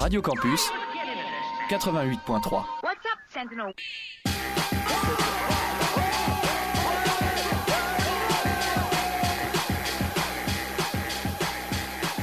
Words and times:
Radio 0.00 0.22
Campus 0.22 0.70
88.3. 1.68 2.64
What's 2.82 3.04
up, 3.04 3.18
Sentinel? 3.28 3.74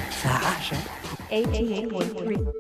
Ça 0.10 0.30
arrache, 0.30 0.74
hein? 0.74 0.82
88.3. 1.30 2.58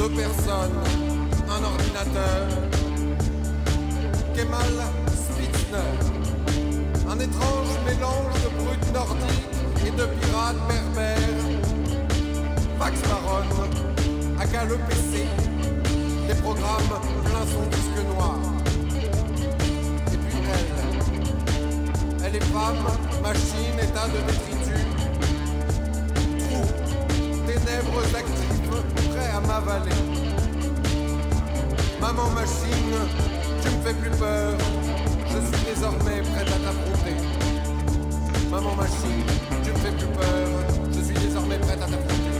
Deux 0.00 0.08
personnes, 0.08 0.80
un 1.46 1.62
ordinateur. 1.62 2.46
Kemal 4.34 4.76
Spitzner, 5.12 5.94
un 7.06 7.18
étrange 7.18 7.72
mélange 7.84 8.34
de 8.42 8.48
brutes 8.58 8.90
nordiques 8.94 9.58
et 9.86 9.90
de 9.90 10.06
pirates 10.06 10.62
berbères. 10.68 11.48
Max 12.78 12.94
Baron, 13.02 13.50
aka 14.40 14.64
le 14.64 14.76
PC, 14.88 15.26
des 16.28 16.34
programmes 16.40 16.96
plein 17.26 17.44
son 17.52 17.64
disque 17.68 18.00
noir. 18.14 18.38
Et 20.14 20.16
puis 20.16 20.38
elle, 20.56 22.24
elle 22.24 22.36
est 22.36 22.46
femme, 22.54 22.84
machine, 23.22 23.78
état 23.82 24.08
de 24.08 24.18
détritus, 24.28 24.86
trou, 26.38 26.62
ténèbres 27.46 28.16
actifs, 28.16 28.39
Maman 32.00 32.30
machine, 32.30 32.94
tu 33.62 33.68
me 33.68 33.82
fais 33.82 33.94
plus 33.94 34.10
peur, 34.10 34.54
je 35.26 35.56
suis 35.56 35.64
désormais 35.66 36.22
prête 36.22 36.48
à 36.48 36.58
t'affronter. 36.64 37.16
Maman 38.48 38.74
machine, 38.76 39.26
tu 39.64 39.70
me 39.70 39.76
fais 39.76 39.90
plus 39.90 40.06
peur, 40.06 40.48
je 40.92 41.00
suis 41.02 41.14
désormais 41.14 41.58
prête 41.58 41.82
à 41.82 41.86
t'affronter. 41.86 42.36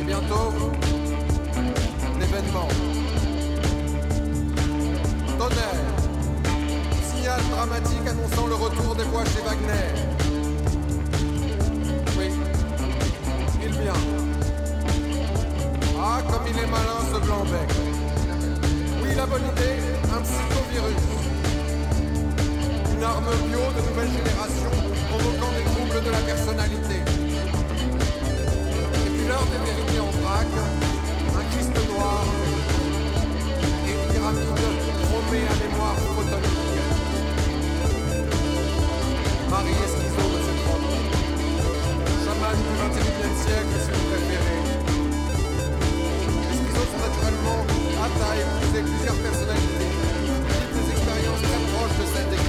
Et 0.00 0.04
bientôt, 0.04 0.52
l'événement. 2.18 2.68
Tonnerre, 5.38 5.84
signal 7.14 7.40
dramatique 7.50 8.06
annonçant 8.08 8.46
le 8.46 8.54
retour 8.54 8.94
des 8.94 9.04
voix 9.04 9.24
chez 9.26 9.42
Wagner. 9.42 10.07
Il 16.50 16.58
est 16.58 16.66
malin 16.66 17.00
ce 17.12 17.18
blanc-bec. 17.26 17.70
Oui, 19.02 19.14
la 19.16 19.26
bonne 19.26 19.46
idée, 19.52 19.76
un 20.14 20.20
psychovirus. 20.22 21.04
Une 22.94 23.04
arme 23.04 23.30
bio 23.46 23.60
de 23.76 23.82
nouvelle 23.88 24.12
génération 24.18 24.72
provoquant 25.10 25.52
des 25.56 25.66
troubles 25.72 26.00
de 26.04 26.10
la 26.10 26.22
personnalité. 26.30 26.98
Et 29.04 29.10
puis 29.10 29.26
l'heure 29.28 29.46
des 29.52 29.60
vérités 29.66 30.00
en 30.00 30.10
vrac, 30.22 30.52
un 31.38 31.44
Christ 31.52 31.74
noir 31.92 32.24
et 33.86 33.92
une 33.92 34.06
pyramide 34.12 34.52
chromée 35.04 35.44
à 35.52 35.54
mémoire 35.62 35.96
photonique. 36.14 36.68
Marie 39.50 39.78
Esquizo, 39.84 40.24
monsieur 40.32 40.56
Trump. 40.64 40.86
Chaman 42.24 42.56
du 42.64 42.72
21e 42.82 43.36
siècle, 43.44 44.07
aptes 48.04 48.22
à 48.22 48.36
épouser 48.36 48.82
plusieurs 48.82 49.16
personnalités, 49.16 49.90
vivent 50.24 50.74
des 50.74 50.90
expériences 50.92 51.42
très 51.42 51.60
proches 51.72 51.96
de 52.00 52.06
celles 52.14 52.30
décrites 52.30 52.47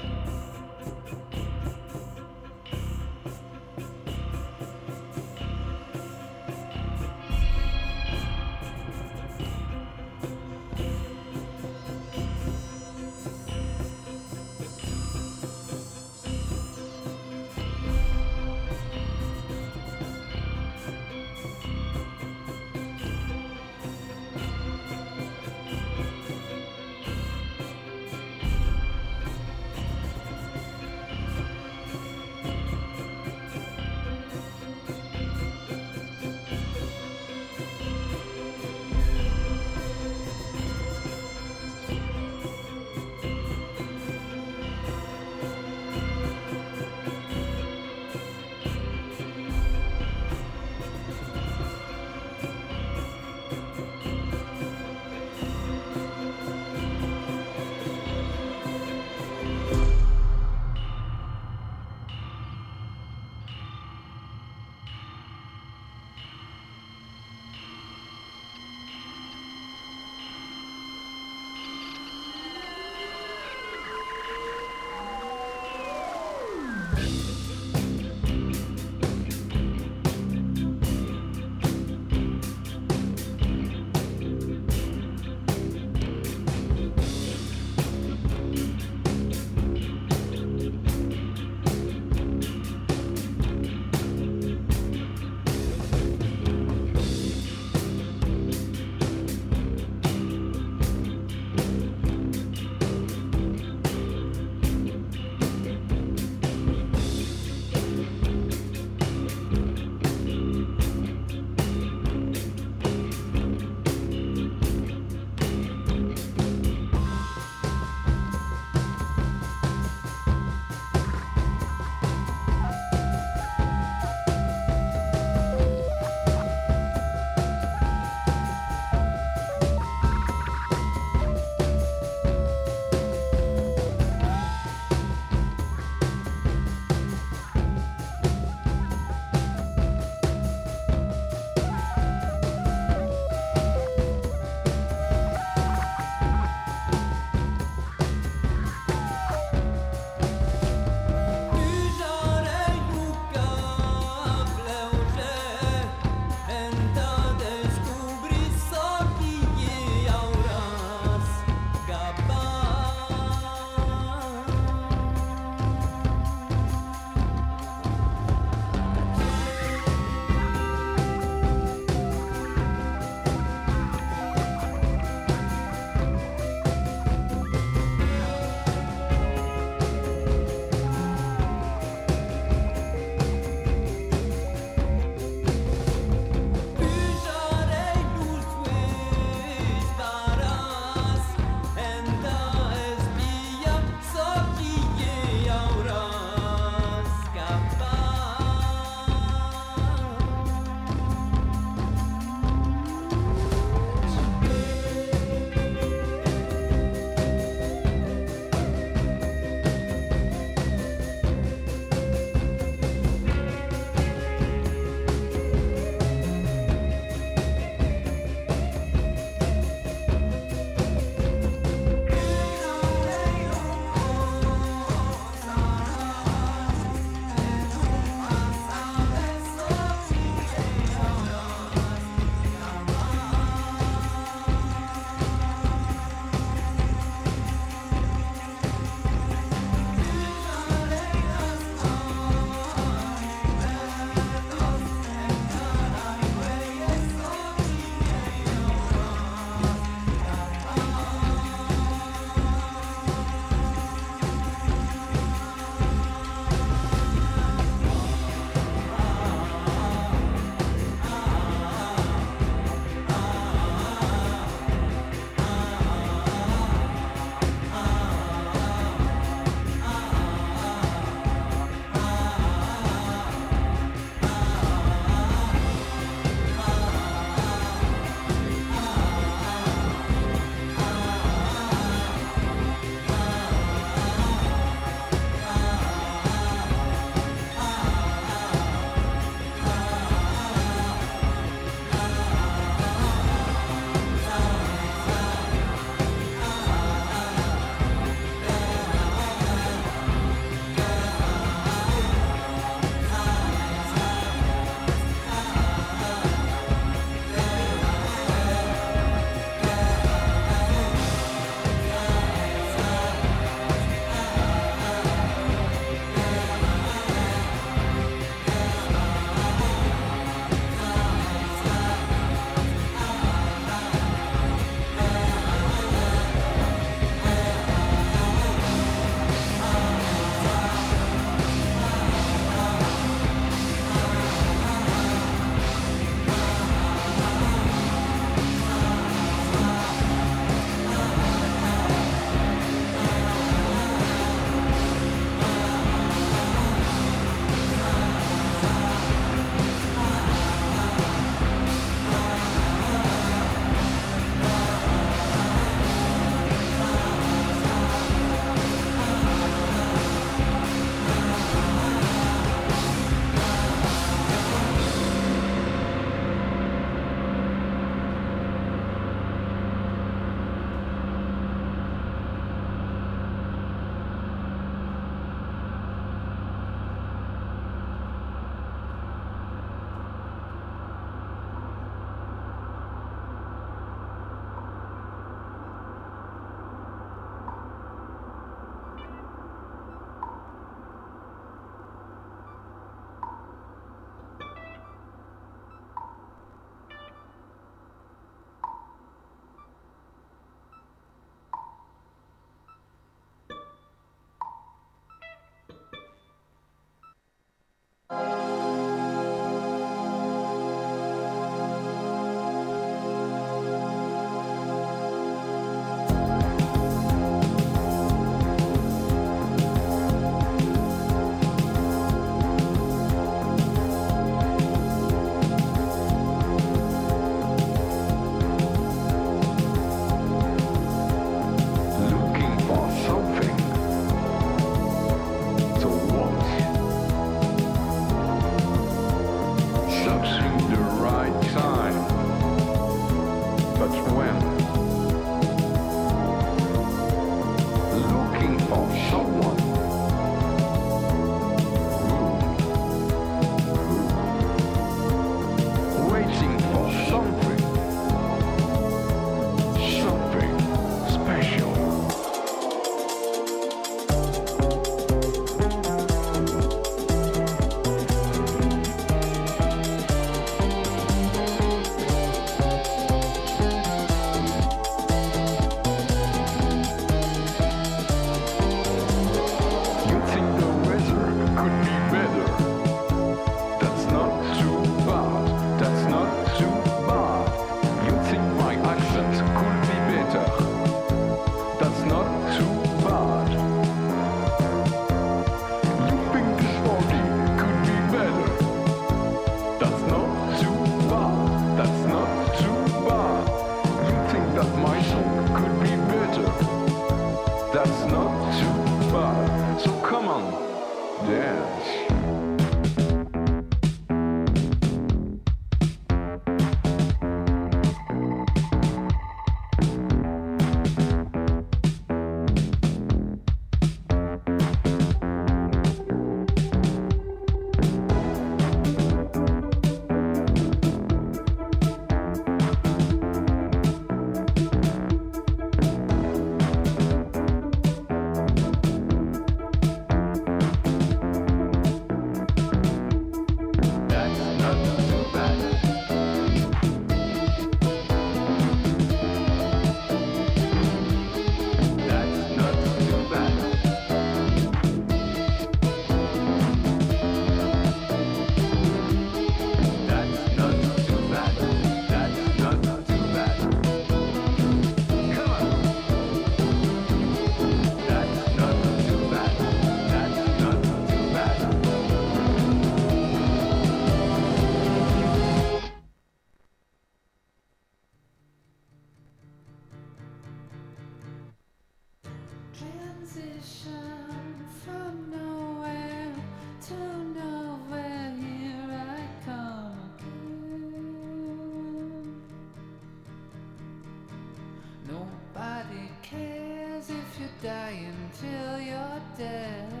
if 597.11 597.39
you 597.39 597.47
die 597.61 598.05
until 598.07 598.79
you're 598.79 599.21
dead. 599.37 600.00